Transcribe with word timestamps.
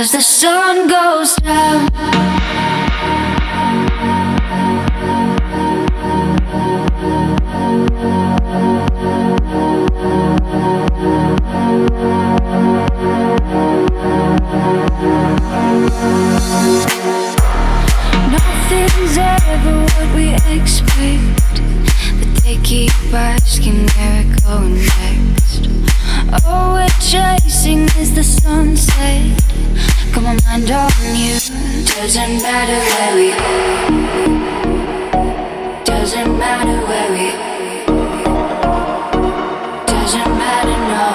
as 0.00 0.12
the 0.12 0.20
sun 0.22 0.88
goes 0.88 1.36
down. 1.36 2.69
Keep 22.70 22.94
asking 23.12 23.84
where 23.98 24.22
we're 24.22 24.38
going 24.46 24.76
next. 24.76 25.66
All 26.46 26.74
we're 26.74 26.96
chasing 27.00 27.82
is 27.98 28.14
the 28.14 28.22
sunset. 28.22 29.42
Got 30.14 30.22
my 30.22 30.36
mind 30.46 30.70
on 30.70 30.92
you. 31.16 31.34
Doesn't 31.98 32.36
matter 32.46 32.78
where 32.90 33.14
we 33.18 33.32
are. 33.32 33.90
Doesn't 35.84 36.38
matter 36.38 36.78
where 36.86 37.10
we 37.10 37.26
are. 37.34 37.86
Doesn't 39.86 40.32
matter, 40.38 40.78
no. 40.94 41.06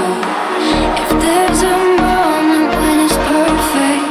If 1.04 1.10
there's 1.24 1.62
a 1.64 1.78
moment 2.04 2.68
when 2.82 2.98
it's 3.06 3.18
perfect, 3.32 4.08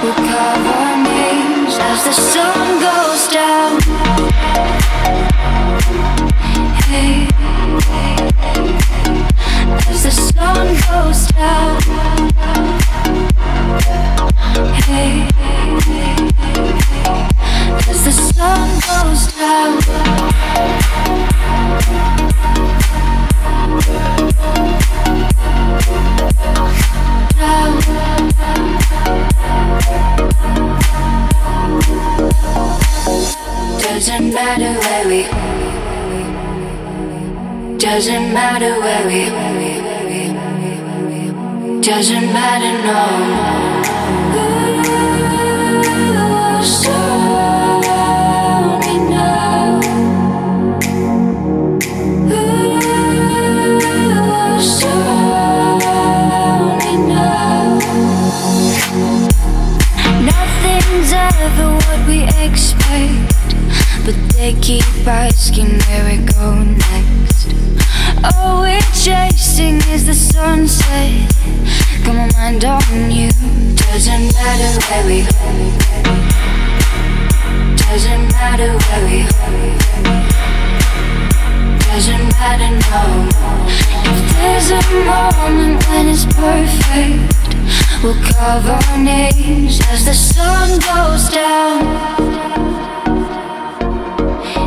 we'll 0.00 0.20
carve 0.30 0.66
our 0.78 0.94
names 1.10 1.74
as 1.90 2.04
the 2.04 2.12
sun 2.12 2.78
goes 2.78 3.26
down. 3.34 4.81
Doesn't 33.82 34.34
matter 34.34 34.78
where 34.80 35.06
we 35.08 35.71
Doesn't 37.82 38.32
matter 38.32 38.78
where 38.80 39.06
we. 39.08 39.26
Doesn't 41.80 42.26
matter, 42.32 42.74
no. 42.86 43.02
Ooh. 44.38 44.92
Ooh. 52.30 52.78
Nothing's 60.22 61.12
ever 61.12 61.74
what 61.74 62.00
we 62.06 62.18
expect, 62.46 63.50
but 64.06 64.14
they 64.36 64.52
keep 64.60 64.86
asking 65.04 65.70
where 65.88 66.04
we 66.08 66.16
go 66.24 66.62
next. 66.62 67.11
All 68.24 68.60
we're 68.62 68.80
chasing 68.94 69.76
is 69.90 70.06
the 70.06 70.14
sunset. 70.14 71.28
Got 72.04 72.14
my 72.14 72.30
mind 72.38 72.64
on 72.64 73.10
you. 73.10 73.30
Doesn't 73.74 74.32
matter 74.34 74.70
where 74.86 75.04
we 75.06 75.22
go. 75.26 75.48
Doesn't 77.76 78.30
matter 78.30 78.70
where 78.78 79.02
we 79.10 79.26
go. 79.26 79.48
Doesn't 81.90 82.28
matter, 82.38 82.70
no. 82.88 83.02
If 84.06 84.18
there's 84.36 84.70
a 84.70 84.82
moment 85.04 85.84
when 85.88 86.08
it's 86.08 86.24
perfect, 86.24 87.20
we'll 88.02 88.20
carve 88.32 88.66
our 88.66 88.98
names 88.98 89.80
as 89.90 90.04
the 90.04 90.14
sun 90.14 90.78
goes 90.78 91.28
down. 91.28 91.82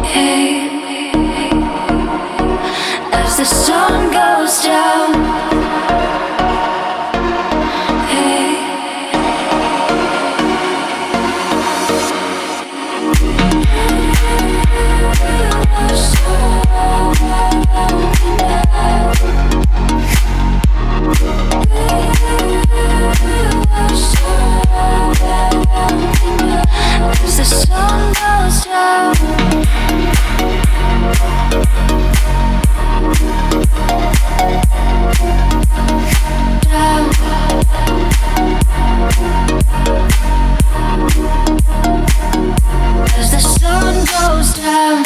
Hey, 0.03 0.74
as 3.37 3.49
the 3.49 3.55
sun 3.55 4.11
goes 4.11 4.63
down. 4.63 5.45
Down 44.53 45.04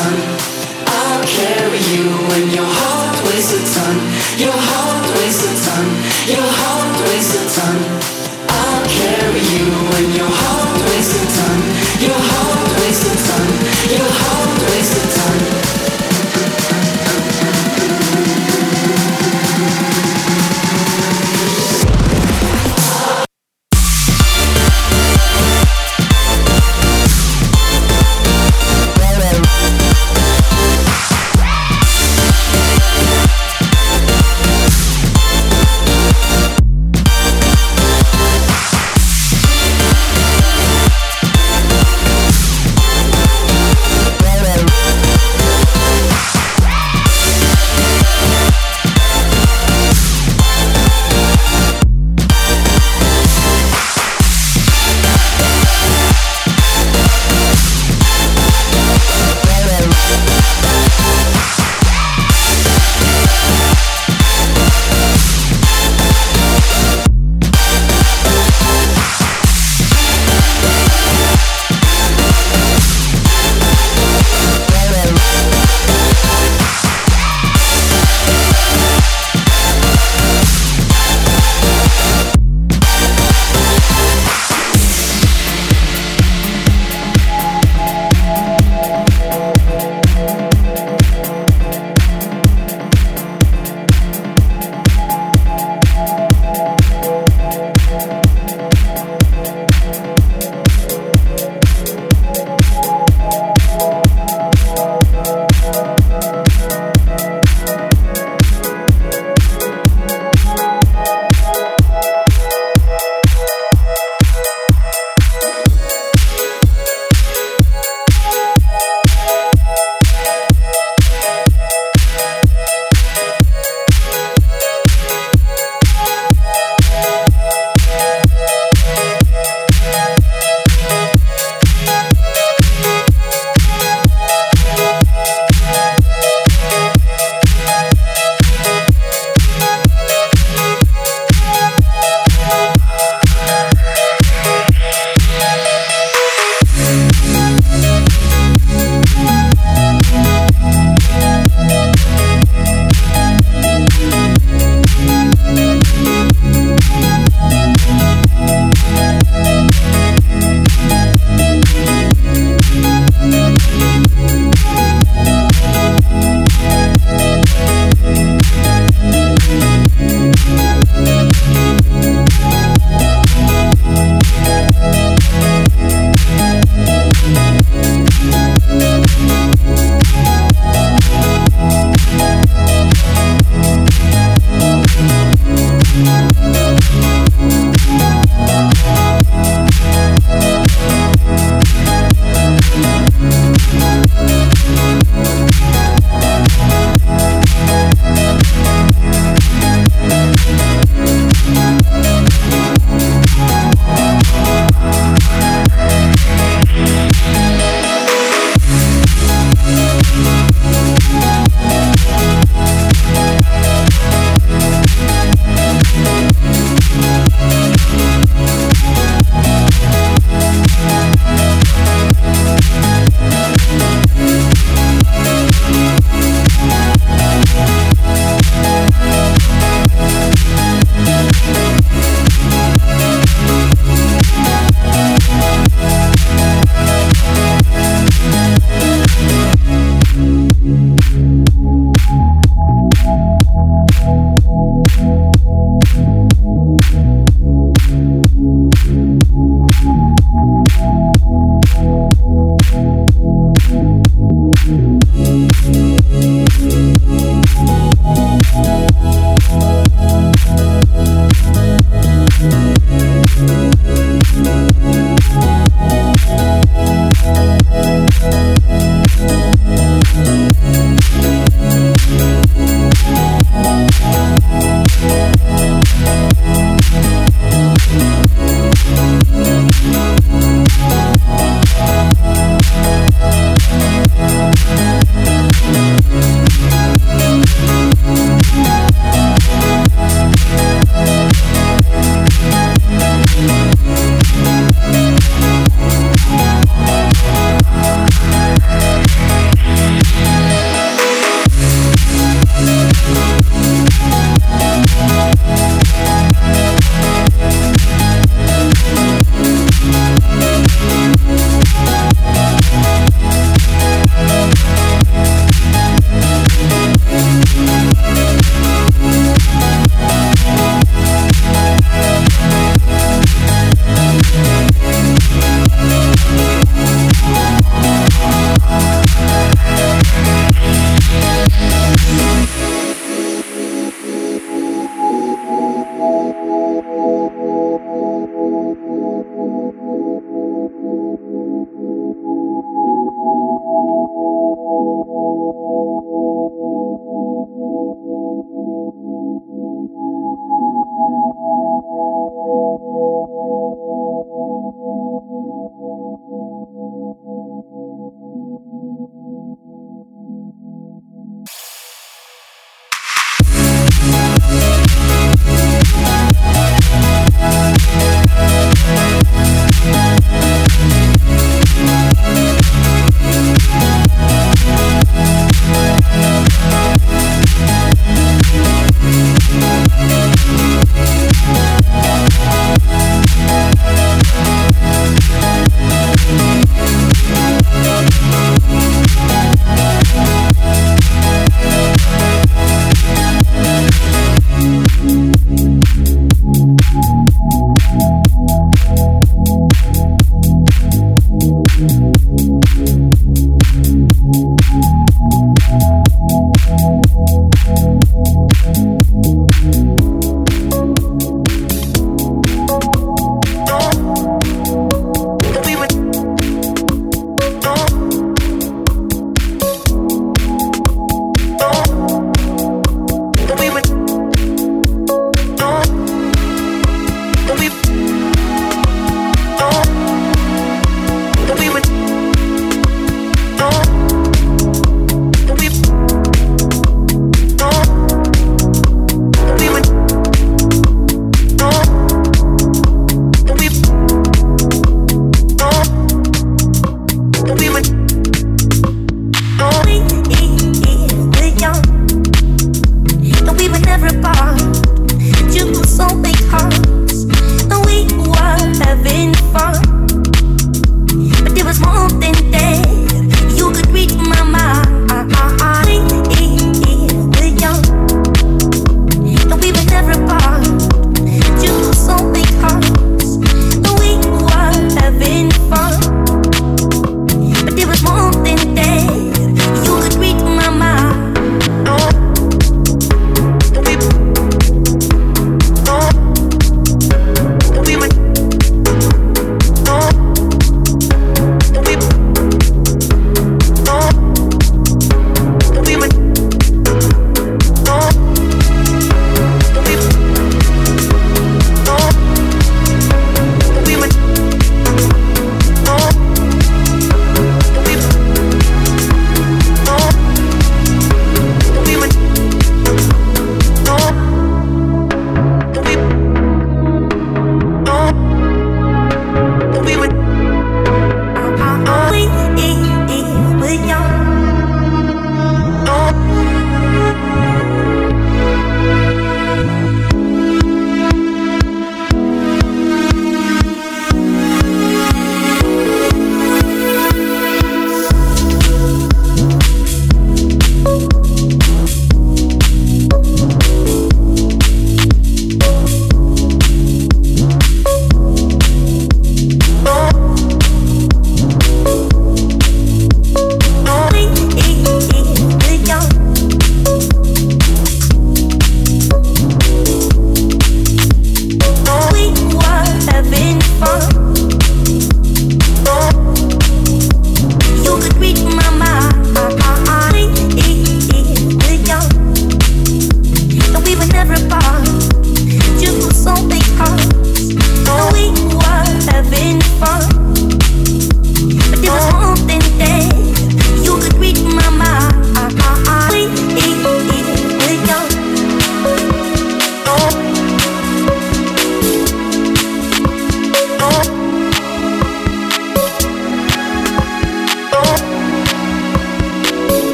sun. 0.00 0.14
I'll 0.86 1.24
carry 1.24 1.78
you 1.92 2.04
when 2.28 2.50
your 2.50 2.64
heart. 2.64 2.99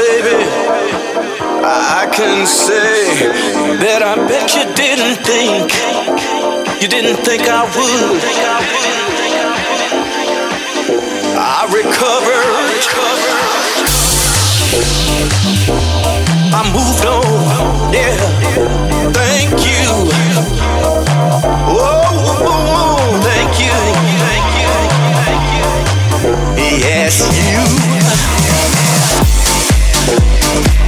I 0.00 0.04
can 2.14 2.46
say 2.46 3.18
that 3.82 3.98
I 4.00 4.14
bet 4.28 4.54
you 4.54 4.62
didn't 4.78 5.16
think, 5.26 5.72
you 6.80 6.86
didn't 6.86 7.16
think 7.24 7.48
I 7.48 7.64
would. 7.66 8.22
I 11.34 11.66
recovered. 11.74 12.86
I 16.54 16.62
moved 16.70 17.04
on, 17.04 17.92
yeah. 17.92 18.14
Thank 19.10 19.66
you. 19.66 20.06
Oh, 21.74 23.18
thank 23.24 23.58
you, 23.58 23.74
thank 24.22 24.46
you, 24.60 24.70
thank 25.26 25.42
you. 25.58 25.66
Yes, 26.86 27.18
you. 27.50 27.87
Bye. 30.48 30.87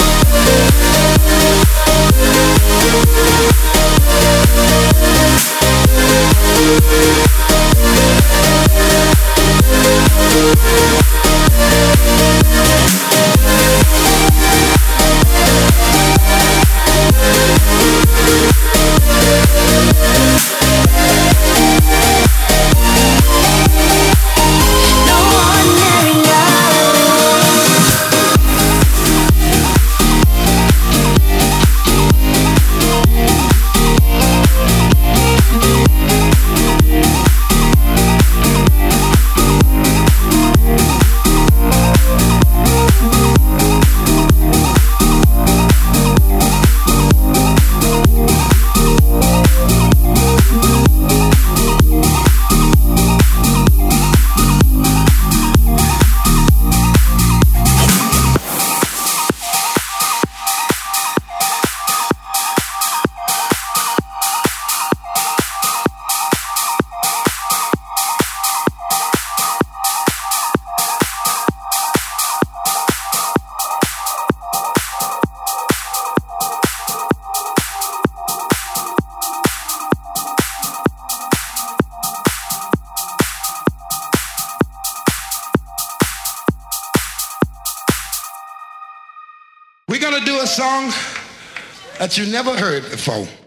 triunfal. 93.01 93.40